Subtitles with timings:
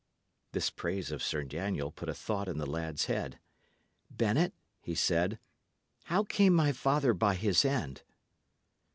[0.53, 3.37] This praise of Sir Daniel put a thought in the lad's head.
[4.09, 5.37] "Bennet," he said,
[6.05, 8.01] "how came my father by his end?"